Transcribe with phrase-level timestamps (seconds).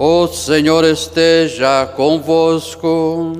[0.00, 3.32] O Senhor esteja convosco.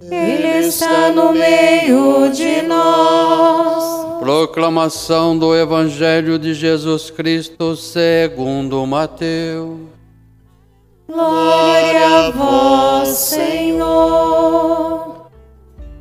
[0.00, 4.18] Ele está no meio de nós.
[4.18, 9.80] Proclamação do Evangelho de Jesus Cristo segundo Mateus.
[11.06, 14.46] Glória a vós, Senhor.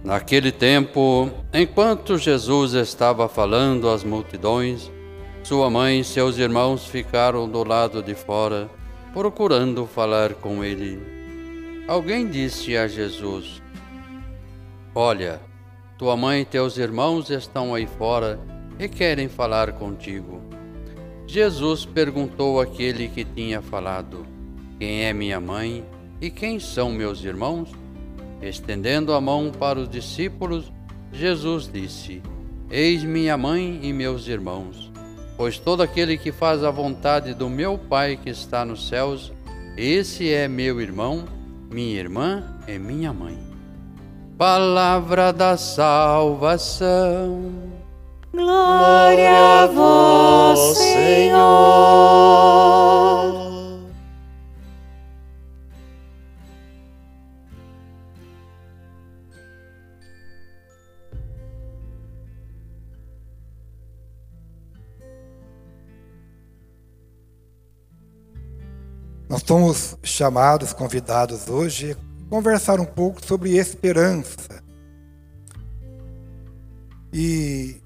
[0.05, 4.89] Naquele tempo, enquanto Jesus estava falando às multidões,
[5.43, 8.69] sua mãe e seus irmãos ficaram do lado de fora,
[9.14, 11.00] procurando falar com ele.
[11.88, 13.61] Alguém disse a Jesus:
[14.96, 15.39] Olha,
[15.97, 18.39] tua mãe e teus irmãos estão aí fora
[18.79, 20.42] e querem falar contigo.
[21.28, 24.25] Jesus perguntou àquele que tinha falado:
[24.79, 25.86] Quem é minha mãe
[26.19, 27.69] e quem são meus irmãos?
[28.41, 30.71] Estendendo a mão para os discípulos,
[31.11, 32.22] Jesus disse:
[32.69, 34.91] Eis minha mãe e meus irmãos.
[35.41, 39.33] Pois todo aquele que faz a vontade do meu Pai que está nos céus,
[39.75, 41.25] esse é meu irmão,
[41.67, 43.39] minha irmã e minha mãe.
[44.38, 47.51] Palavra da salvação.
[48.31, 51.41] Glória a vós, Senhor.
[69.31, 74.61] Nós somos chamados, convidados hoje, a conversar um pouco sobre esperança.
[77.13, 77.81] E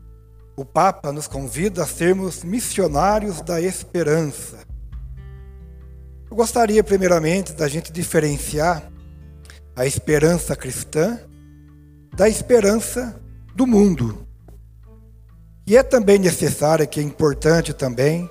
[0.57, 4.57] o Papa nos convida a sermos missionários da esperança.
[6.31, 8.91] Eu gostaria, primeiramente, da gente diferenciar
[9.75, 11.19] a esperança cristã
[12.15, 13.21] da esperança
[13.55, 14.25] do mundo.
[15.67, 18.27] E é também necessário, que é importante também,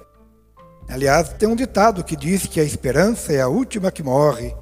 [0.88, 4.54] Aliás, tem um ditado que diz que a esperança é a última que morre.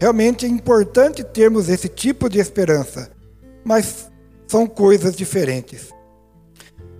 [0.00, 3.10] Realmente é importante termos esse tipo de esperança,
[3.64, 4.10] mas
[4.46, 5.88] são coisas diferentes.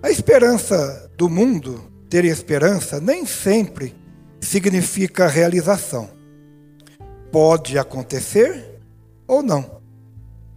[0.01, 3.95] A esperança do mundo, ter esperança, nem sempre
[4.39, 6.09] significa realização.
[7.31, 8.79] Pode acontecer
[9.27, 9.81] ou não.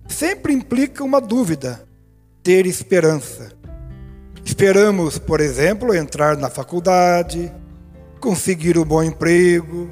[0.09, 1.83] Sempre implica uma dúvida,
[2.43, 3.53] ter esperança.
[4.45, 7.53] Esperamos, por exemplo, entrar na faculdade,
[8.19, 9.91] conseguir um bom emprego,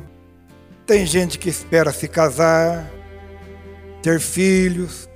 [0.87, 2.91] tem gente que espera se casar,
[4.03, 5.09] ter filhos,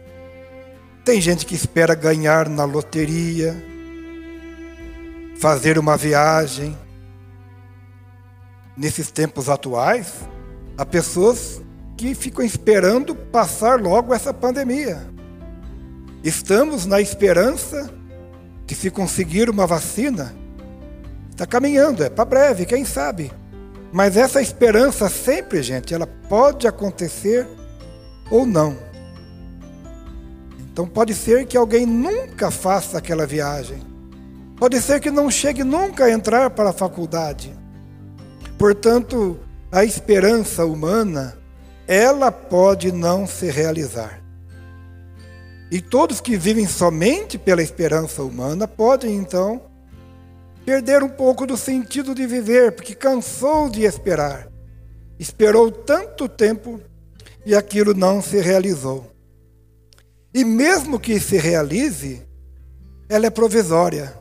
[1.05, 3.55] tem gente que espera ganhar na loteria,
[5.39, 6.77] fazer uma viagem.
[8.77, 10.15] Nesses tempos atuais,
[10.79, 11.61] há pessoas
[11.97, 15.07] que ficam esperando passar logo essa pandemia.
[16.25, 17.93] Estamos na esperança
[18.67, 20.40] de se conseguir uma vacina
[21.41, 23.33] Está caminhando, é para breve, quem sabe.
[23.91, 27.49] Mas essa esperança sempre, gente, ela pode acontecer
[28.31, 28.77] ou não.
[30.59, 33.79] Então pode ser que alguém nunca faça aquela viagem.
[34.59, 37.51] Pode ser que não chegue nunca a entrar para a faculdade.
[38.59, 39.41] Portanto,
[39.73, 41.39] a esperança humana,
[41.89, 44.21] ela pode não se realizar.
[45.71, 49.70] E todos que vivem somente pela esperança humana podem então
[50.71, 54.49] perder um pouco do sentido de viver, porque cansou de esperar.
[55.19, 56.81] Esperou tanto tempo
[57.45, 59.11] e aquilo não se realizou.
[60.33, 62.25] E mesmo que se realize,
[63.09, 64.15] ela é provisória.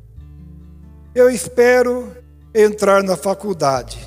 [1.13, 2.17] Eu espero
[2.51, 3.99] entrar na faculdade.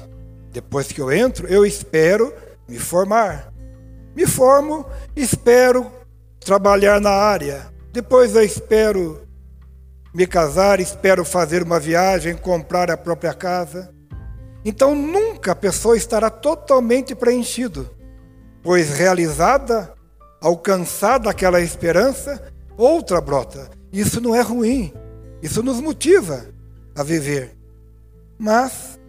[0.51, 2.35] Depois que eu entro, eu espero
[2.69, 3.53] me formar.
[4.17, 5.89] Me formo, espero
[6.41, 7.73] trabalhar na área.
[7.93, 9.23] Depois eu espero
[10.15, 13.93] me casar, espero fazer uma viagem, comprar a própria casa.
[14.65, 17.91] Então nunca a pessoa estará totalmente preenchido,
[18.63, 19.93] pois realizada,
[20.41, 23.71] alcançada aquela esperança, outra brota.
[23.93, 24.93] Isso não é ruim,
[25.43, 26.47] isso nos motiva
[26.95, 27.57] a viver.
[28.39, 29.01] Mas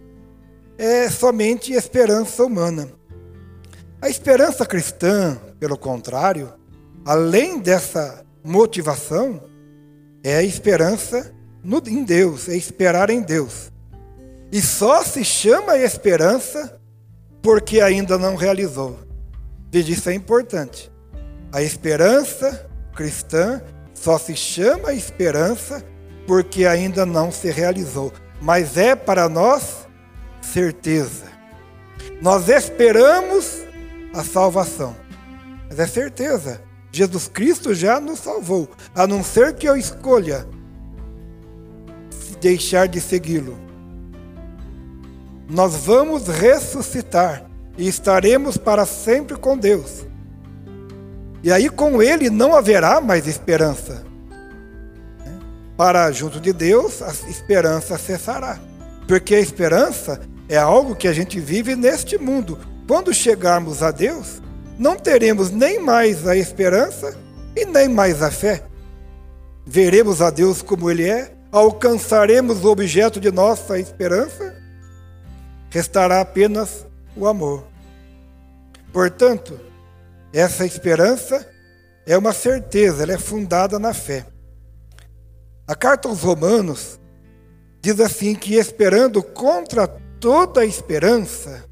[0.78, 2.88] é somente esperança humana.
[4.00, 6.52] A esperança cristã, pelo contrário,
[7.04, 9.40] além dessa motivação,
[10.24, 11.30] é a esperança
[11.62, 13.70] no, em Deus, é esperar em Deus.
[14.50, 16.80] E só se chama esperança
[17.42, 18.98] porque ainda não realizou.
[19.70, 20.90] Veja, isso é importante.
[21.52, 23.62] A esperança cristã
[23.92, 25.84] só se chama esperança
[26.26, 28.12] porque ainda não se realizou.
[28.40, 29.86] Mas é para nós
[30.40, 31.24] certeza.
[32.22, 33.62] Nós esperamos
[34.14, 34.96] a salvação.
[35.68, 36.62] Mas é certeza.
[36.94, 40.46] Jesus Cristo já nos salvou, a não ser que eu escolha
[42.40, 43.58] deixar de segui-lo.
[45.50, 50.06] Nós vamos ressuscitar e estaremos para sempre com Deus.
[51.42, 54.04] E aí com Ele não haverá mais esperança.
[55.76, 58.60] Para junto de Deus, a esperança cessará.
[59.08, 62.56] Porque a esperança é algo que a gente vive neste mundo.
[62.86, 64.43] Quando chegarmos a Deus,
[64.78, 67.16] não teremos nem mais a esperança
[67.56, 68.64] e nem mais a fé.
[69.66, 74.54] Veremos a Deus como Ele é, alcançaremos o objeto de nossa esperança,
[75.70, 76.86] restará apenas
[77.16, 77.64] o amor.
[78.92, 79.58] Portanto,
[80.32, 81.48] essa esperança
[82.06, 84.26] é uma certeza, ela é fundada na fé.
[85.66, 87.00] A carta aos Romanos
[87.80, 91.64] diz assim que esperando contra toda a esperança,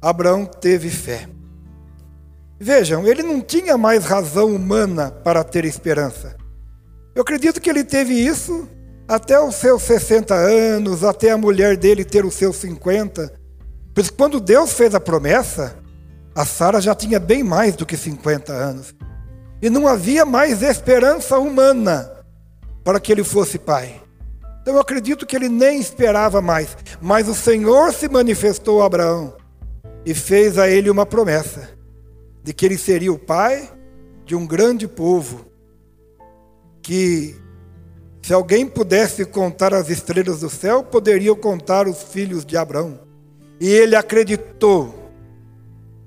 [0.00, 1.28] Abraão teve fé.
[2.62, 6.36] Vejam, ele não tinha mais razão humana para ter esperança.
[7.14, 8.68] Eu acredito que ele teve isso
[9.08, 13.32] até os seus 60 anos, até a mulher dele ter os seus 50.
[13.94, 15.74] Porque quando Deus fez a promessa,
[16.34, 18.94] a Sara já tinha bem mais do que 50 anos.
[19.62, 22.12] E não havia mais esperança humana
[22.84, 24.02] para que ele fosse pai.
[24.60, 29.34] Então eu acredito que ele nem esperava mais, mas o Senhor se manifestou a Abraão
[30.04, 31.79] e fez a ele uma promessa
[32.42, 33.70] de que ele seria o pai
[34.24, 35.46] de um grande povo,
[36.82, 37.36] que
[38.22, 43.00] se alguém pudesse contar as estrelas do céu, poderiam contar os filhos de Abraão.
[43.60, 44.94] E ele acreditou.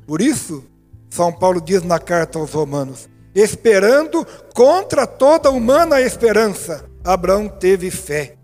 [0.08, 0.64] Por isso,
[1.10, 8.36] São Paulo diz na carta aos Romanos: esperando contra toda humana esperança, Abraão teve fé.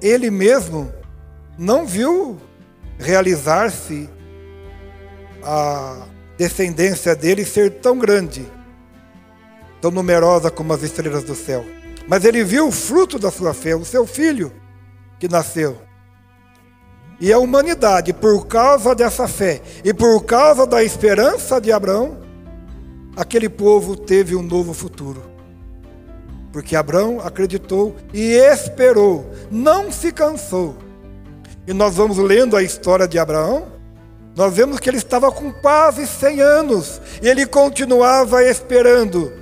[0.00, 0.92] Ele mesmo
[1.56, 2.40] não viu
[2.98, 4.08] realizar-se
[5.42, 6.06] a
[6.42, 8.44] descendência dele ser tão grande,
[9.80, 11.64] tão numerosa como as estrelas do céu.
[12.08, 14.52] Mas ele viu o fruto da sua fé, o seu filho
[15.20, 15.80] que nasceu.
[17.20, 22.18] E a humanidade, por causa dessa fé e por causa da esperança de Abraão,
[23.16, 25.22] aquele povo teve um novo futuro.
[26.52, 30.76] Porque Abraão acreditou e esperou, não se cansou.
[31.68, 33.68] E nós vamos lendo a história de Abraão,
[34.34, 39.32] nós vemos que ele estava com quase 100 anos e ele continuava esperando,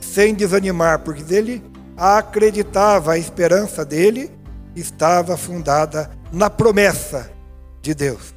[0.00, 1.64] sem desanimar, porque ele
[1.96, 4.30] acreditava, a esperança dele
[4.76, 7.30] estava fundada na promessa
[7.80, 8.34] de Deus.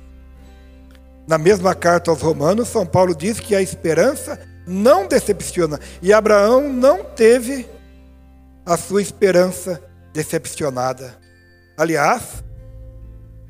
[1.27, 5.79] Na mesma carta aos Romanos, São Paulo diz que a esperança não decepciona.
[6.01, 7.67] E Abraão não teve
[8.65, 9.81] a sua esperança
[10.13, 11.17] decepcionada.
[11.77, 12.43] Aliás,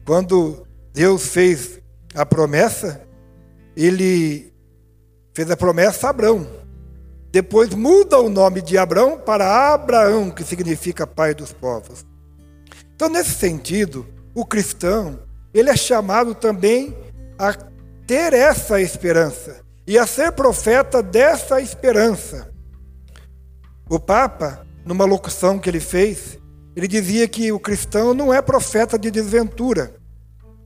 [0.05, 1.79] quando Deus fez
[2.17, 2.99] a promessa,
[3.75, 4.51] ele
[5.35, 6.47] fez a promessa a Abraão.
[7.31, 12.03] Depois muda o nome de Abraão para Abraão, que significa pai dos povos.
[12.95, 15.19] Então, nesse sentido, o cristão,
[15.53, 16.97] ele é chamado também
[17.37, 17.53] a
[18.07, 22.51] ter essa esperança e a ser profeta dessa esperança.
[23.87, 26.39] O Papa, numa locução que ele fez,
[26.75, 29.96] ele dizia que o cristão não é profeta de desventura.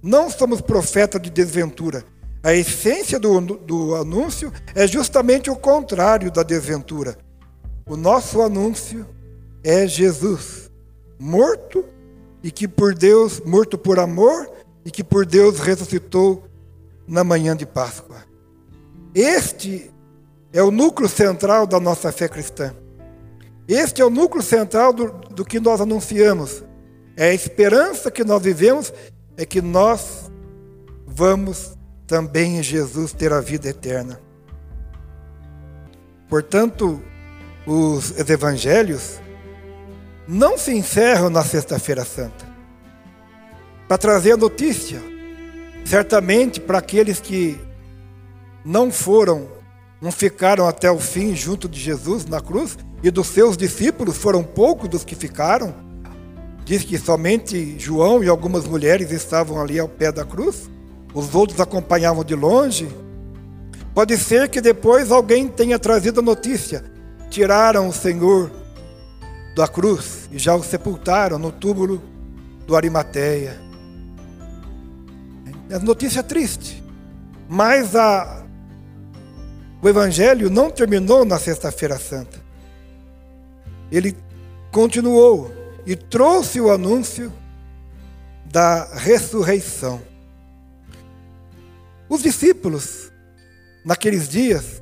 [0.01, 2.03] Não somos profeta de desventura.
[2.44, 7.18] A essência do, do anúncio é justamente o contrário da desventura.
[7.88, 9.06] O nosso anúncio
[9.63, 10.71] é Jesus,
[11.19, 11.86] morto
[12.42, 14.50] e que por Deus, morto por amor
[14.84, 16.43] e que por Deus ressuscitou
[17.08, 18.24] na manhã de Páscoa.
[19.13, 19.91] Este
[20.51, 22.74] é o núcleo central da nossa fé cristã.
[23.67, 26.63] Este é o núcleo central do, do que nós anunciamos.
[27.15, 28.91] É a esperança que nós vivemos,
[29.41, 30.31] é que nós
[31.07, 34.21] vamos também em Jesus ter a vida eterna.
[36.29, 37.01] Portanto,
[37.65, 39.19] os evangelhos
[40.27, 42.45] não se encerram na Sexta-feira Santa
[43.88, 45.01] para trazer a notícia,
[45.83, 47.60] certamente para aqueles que
[48.63, 49.48] não foram,
[50.00, 54.43] não ficaram até o fim junto de Jesus na cruz, e dos seus discípulos foram
[54.43, 55.74] poucos dos que ficaram.
[56.65, 60.70] Diz que somente João e algumas mulheres estavam ali ao pé da cruz,
[61.13, 62.88] os outros acompanhavam de longe.
[63.94, 66.84] Pode ser que depois alguém tenha trazido a notícia:
[67.30, 68.51] tiraram o Senhor
[69.56, 72.01] da cruz e já o sepultaram no túmulo
[72.65, 73.60] do Arimateia.
[75.70, 76.84] É notícia triste,
[77.50, 78.41] mas a
[79.82, 82.39] o Evangelho não terminou na Sexta-feira Santa.
[83.91, 84.15] Ele
[84.72, 85.51] continuou
[85.86, 87.32] e trouxe o anúncio
[88.52, 90.02] da ressurreição.
[92.10, 93.12] Os discípulos,
[93.86, 94.82] naqueles dias,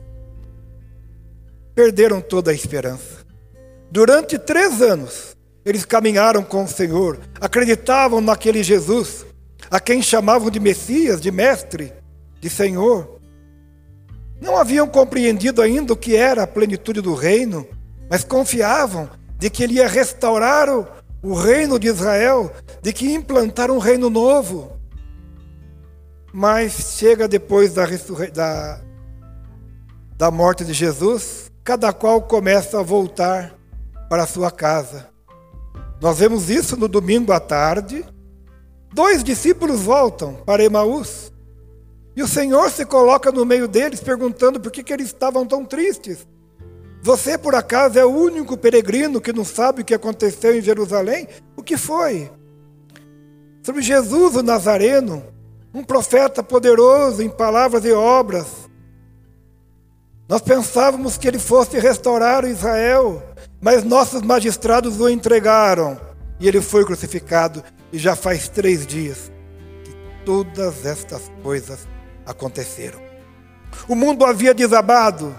[1.75, 3.25] perderam toda a esperança.
[3.91, 9.25] Durante três anos, eles caminharam com o Senhor, acreditavam naquele Jesus,
[9.69, 11.93] a quem chamavam de Messias, de Mestre,
[12.41, 13.19] de Senhor.
[14.41, 17.67] Não haviam compreendido ainda o que era a plenitude do reino,
[18.09, 20.85] mas confiavam de que ele ia restaurar o,
[21.23, 24.77] o reino de Israel, de que ia implantar um reino novo.
[26.33, 27.85] Mas chega depois da,
[28.33, 28.81] da,
[30.17, 33.55] da morte de Jesus, cada qual começa a voltar
[34.09, 35.09] para a sua casa.
[36.01, 38.05] Nós vemos isso no domingo à tarde.
[38.93, 41.31] Dois discípulos voltam para Emaús.
[42.15, 45.63] E o Senhor se coloca no meio deles, perguntando por que, que eles estavam tão
[45.63, 46.27] tristes.
[47.01, 51.27] Você, por acaso, é o único peregrino que não sabe o que aconteceu em Jerusalém?
[51.55, 52.29] O que foi?
[53.63, 55.23] Sobre Jesus, o Nazareno,
[55.73, 58.47] um profeta poderoso em palavras e obras.
[60.27, 63.23] Nós pensávamos que ele fosse restaurar Israel,
[63.61, 65.99] mas nossos magistrados o entregaram
[66.39, 67.63] e ele foi crucificado.
[67.91, 69.31] E já faz três dias
[69.83, 71.87] que todas estas coisas
[72.25, 72.99] aconteceram.
[73.87, 75.35] O mundo havia desabado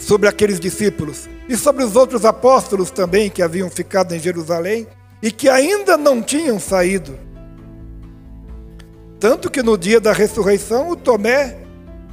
[0.00, 4.86] sobre aqueles discípulos e sobre os outros apóstolos também que haviam ficado em Jerusalém
[5.22, 7.18] e que ainda não tinham saído.
[9.20, 11.58] Tanto que no dia da ressurreição, o Tomé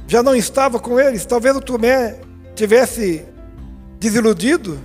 [0.06, 1.24] já não estava com eles.
[1.24, 2.20] Talvez o Tomé
[2.54, 3.24] tivesse
[3.98, 4.78] desiludido.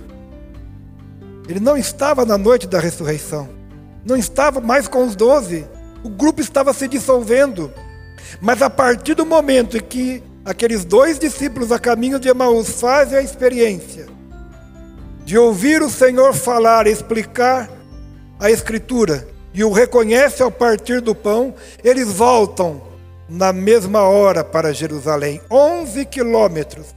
[1.46, 3.46] Ele não estava na noite da ressurreição.
[4.06, 5.66] Não estava mais com os doze.
[6.02, 7.70] O grupo estava se dissolvendo.
[8.40, 13.18] Mas a partir do momento em que aqueles dois discípulos a caminho de Emaús fazem
[13.18, 14.06] a experiência
[15.24, 17.70] de ouvir o Senhor falar, explicar
[18.38, 22.82] a Escritura, e o reconhece ao partir do pão, eles voltam
[23.28, 26.94] na mesma hora para Jerusalém, 11 quilômetros,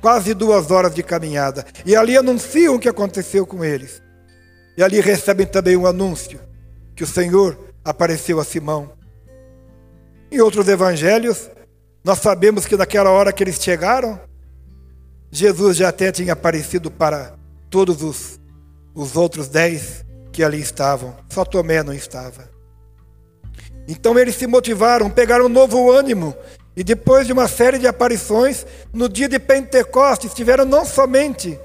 [0.00, 1.66] quase duas horas de caminhada.
[1.84, 4.00] E ali anunciam o que aconteceu com eles.
[4.78, 6.40] E ali recebem também um anúncio
[6.94, 8.92] que o Senhor apareceu a Simão.
[10.30, 11.50] Em outros evangelhos,
[12.02, 14.18] nós sabemos que naquela hora que eles chegaram,
[15.30, 17.34] Jesus já até tinha aparecido para
[17.68, 18.40] todos os,
[18.94, 22.48] os outros dez que ali estavam, só Tomé não estava.
[23.86, 26.34] Então eles se motivaram, pegaram um novo ânimo,
[26.76, 31.58] e depois de uma série de aparições, no dia de Pentecostes, tiveram não somente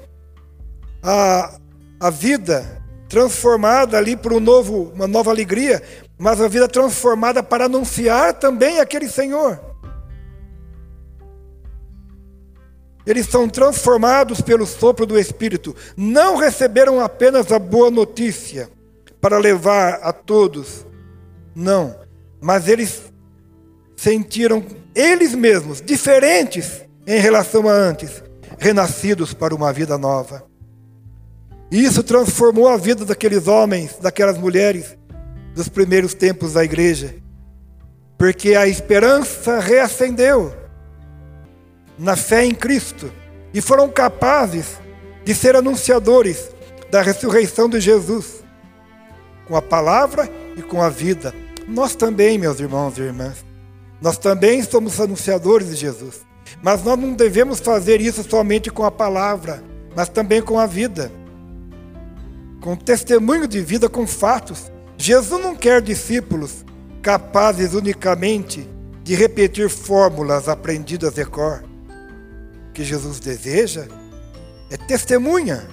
[1.02, 1.58] a,
[2.00, 5.82] a vida transformada ali por um novo, uma nova alegria,
[6.18, 9.60] mas a vida transformada para anunciar também aquele Senhor.
[13.06, 15.74] Eles são transformados pelo sopro do Espírito.
[15.96, 18.68] Não receberam apenas a boa notícia
[19.20, 20.84] para levar a todos.
[21.54, 21.94] Não.
[22.40, 23.02] Mas eles
[23.96, 28.22] sentiram eles mesmos diferentes em relação a antes,
[28.58, 30.44] renascidos para uma vida nova.
[31.70, 34.96] E isso transformou a vida daqueles homens, daquelas mulheres
[35.54, 37.14] dos primeiros tempos da igreja,
[38.18, 40.52] porque a esperança reacendeu
[41.98, 43.10] na fé em Cristo
[43.52, 44.78] e foram capazes
[45.24, 46.50] de ser anunciadores
[46.90, 48.44] da ressurreição de Jesus,
[49.46, 51.34] com a palavra e com a vida.
[51.66, 53.44] Nós também, meus irmãos e irmãs,
[54.00, 56.20] nós também somos anunciadores de Jesus,
[56.62, 59.62] mas nós não devemos fazer isso somente com a palavra,
[59.96, 61.10] mas também com a vida,
[62.60, 64.70] com testemunho de vida, com fatos.
[64.98, 66.64] Jesus não quer discípulos
[67.02, 68.68] capazes unicamente
[69.02, 71.64] de repetir fórmulas aprendidas de cor
[72.76, 73.86] que Jesus deseja
[74.70, 75.66] é testemunha.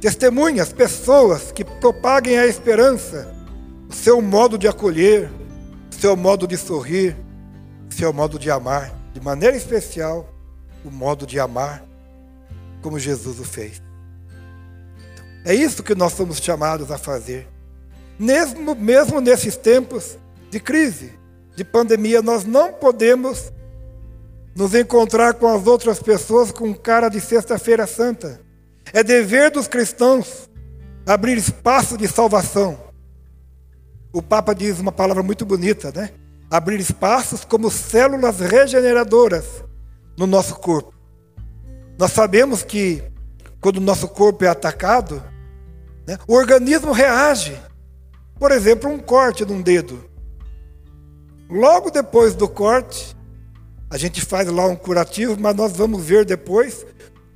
[0.00, 3.32] Testemunha, as pessoas que propaguem a esperança,
[3.88, 5.30] o seu modo de acolher,
[5.92, 7.16] o seu modo de sorrir,
[7.88, 10.28] o seu modo de amar, de maneira especial,
[10.84, 11.84] o modo de amar
[12.82, 13.80] como Jesus o fez.
[15.44, 17.46] É isso que nós somos chamados a fazer.
[18.18, 20.18] Mesmo, mesmo nesses tempos
[20.50, 21.12] de crise,
[21.54, 23.52] de pandemia, nós não podemos
[24.54, 28.40] nos encontrar com as outras pessoas com cara de Sexta-feira Santa.
[28.92, 30.50] É dever dos cristãos
[31.06, 32.78] abrir espaço de salvação.
[34.12, 36.10] O Papa diz uma palavra muito bonita, né?
[36.50, 39.64] Abrir espaços como células regeneradoras
[40.16, 40.92] no nosso corpo.
[41.98, 43.02] Nós sabemos que
[43.60, 45.22] quando o nosso corpo é atacado,
[46.06, 47.58] né, o organismo reage.
[48.38, 50.04] Por exemplo, um corte num dedo.
[51.48, 53.16] Logo depois do corte,
[53.92, 56.86] a gente faz lá um curativo, mas nós vamos ver depois.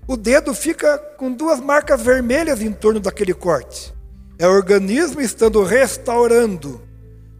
[0.09, 3.95] O dedo fica com duas marcas vermelhas em torno daquele corte.
[4.39, 6.81] É o organismo estando restaurando.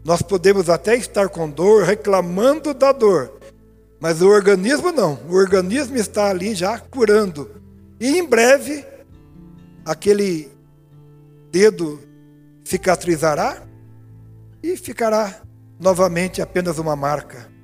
[0.05, 3.33] Nós podemos até estar com dor, reclamando da dor,
[3.99, 5.17] mas o organismo não.
[5.27, 7.49] O organismo está ali já curando.
[7.99, 8.85] E em breve,
[9.83, 10.51] aquele
[11.51, 11.99] dedo
[12.63, 13.63] cicatrizará
[14.61, 15.41] e ficará
[15.79, 17.56] novamente apenas uma marca.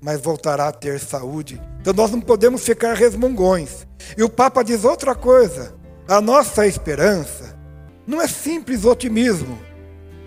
[0.00, 1.60] Mas voltará a ter saúde.
[1.80, 3.86] Então nós não podemos ficar resmungões.
[4.16, 5.74] E o Papa diz outra coisa:
[6.08, 7.58] a nossa esperança
[8.06, 9.58] não é simples otimismo.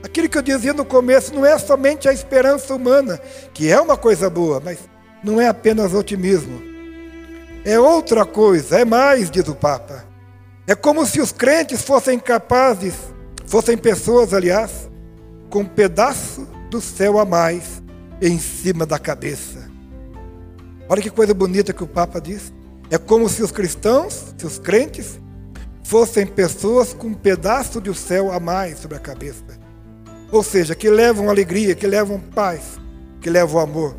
[0.04, 3.20] Aquilo que eu dizia no começo não é somente a esperança humana,
[3.54, 4.80] que é uma coisa boa, mas
[5.24, 6.62] não é apenas otimismo.
[7.64, 10.04] É outra coisa, é mais, diz o Papa.
[10.66, 12.96] É como se os crentes fossem capazes,
[13.46, 14.90] fossem pessoas, aliás,
[15.50, 17.81] com um pedaço do céu a mais
[18.22, 19.70] em cima da cabeça.
[20.88, 22.54] Olha que coisa bonita que o Papa diz.
[22.90, 25.20] É como se os cristãos, se os crentes,
[25.84, 29.60] fossem pessoas com um pedaço do céu a mais sobre a cabeça.
[30.32, 32.80] Ou seja, que levam alegria, que levam paz,
[33.20, 33.96] que levam amor,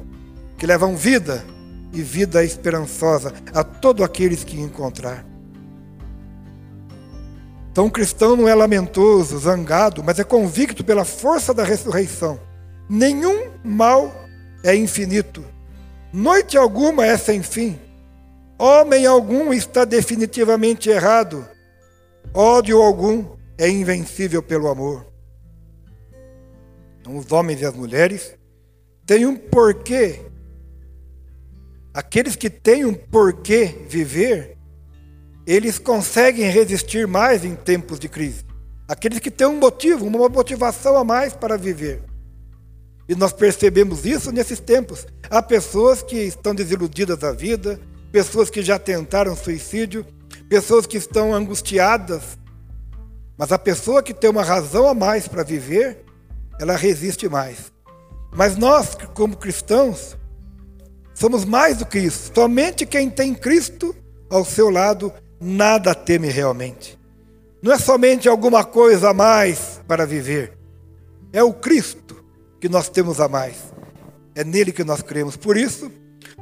[0.57, 1.45] que levam vida
[1.93, 5.27] e vida esperançosa a todos aqueles que encontrar.
[7.71, 12.39] Então, o cristão não é lamentoso, zangado, mas é convicto pela força da ressurreição.
[12.89, 14.13] Nenhum mal
[14.63, 15.45] é infinito.
[16.13, 17.79] Noite alguma é sem fim.
[18.59, 21.47] Homem algum está definitivamente errado.
[22.35, 23.25] Ódio algum
[23.59, 25.07] é invencível pelo amor.
[27.01, 28.37] Então, os homens e as mulheres
[29.05, 30.21] têm um porquê
[31.95, 34.57] Aqueles que têm um porquê viver,
[35.47, 38.47] eles conseguem resistir mais em tempos de crise.
[38.89, 42.03] Aqueles que têm um motivo, uma motivação a mais para viver.
[43.09, 45.07] E nós percebemos isso nesses tempos.
[45.29, 47.81] Há pessoas que estão desiludidas da vida,
[48.11, 50.07] pessoas que já tentaram suicídio,
[50.49, 52.39] pessoas que estão angustiadas.
[53.37, 56.05] Mas a pessoa que tem uma razão a mais para viver,
[56.61, 57.73] ela resiste mais.
[58.33, 60.17] Mas nós, como cristãos,
[61.15, 62.33] Somos mais do que isso.
[62.35, 63.95] Somente quem tem Cristo
[64.31, 66.99] ao seu lado nada teme realmente.
[67.63, 70.59] Não é somente alguma coisa a mais para viver.
[71.33, 72.22] É o Cristo
[72.63, 73.57] que nós temos a mais.
[74.37, 75.37] É nele que nós cremos.
[75.37, 75.91] Por isso,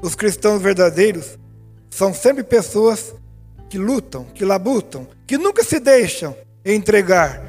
[0.02, 1.38] os cristãos verdadeiros
[1.88, 3.14] são sempre pessoas
[3.70, 7.42] que lutam, que labutam, que nunca se deixam entregar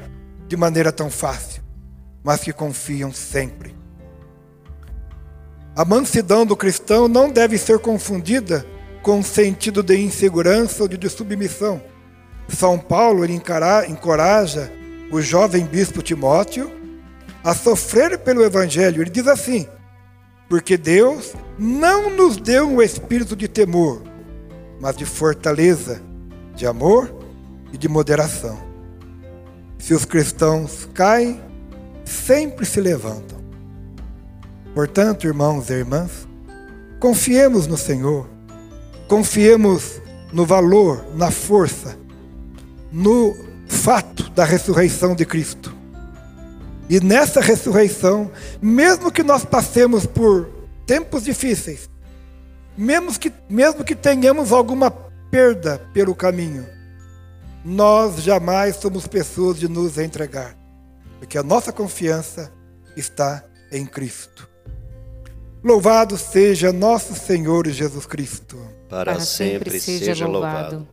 [0.48, 1.62] de maneira tão fácil,
[2.24, 3.76] mas que confiam sempre.
[5.76, 8.64] A mansidão do cristão não deve ser confundida
[9.02, 11.78] com o sentido de insegurança ou de submissão.
[12.48, 14.72] São Paulo encoraja
[15.10, 16.81] o jovem bispo Timóteo
[17.42, 19.02] a sofrer pelo evangelho.
[19.02, 19.66] Ele diz assim:
[20.52, 24.02] porque Deus não nos deu um espírito de temor,
[24.78, 26.02] mas de fortaleza,
[26.54, 27.10] de amor
[27.72, 28.58] e de moderação.
[29.78, 31.40] Se os cristãos caem,
[32.04, 33.38] sempre se levantam.
[34.74, 36.28] Portanto, irmãos e irmãs,
[37.00, 38.28] confiemos no Senhor,
[39.08, 40.02] confiemos
[40.34, 41.96] no valor, na força,
[42.92, 43.34] no
[43.66, 45.74] fato da ressurreição de Cristo.
[46.92, 50.46] E nessa ressurreição, mesmo que nós passemos por
[50.84, 51.88] tempos difíceis,
[52.76, 56.66] mesmo que, mesmo que tenhamos alguma perda pelo caminho,
[57.64, 60.54] nós jamais somos pessoas de nos entregar,
[61.18, 62.52] porque a nossa confiança
[62.94, 64.46] está em Cristo.
[65.64, 68.58] Louvado seja nosso Senhor Jesus Cristo.
[68.90, 70.86] Para, sempre, seja louvado.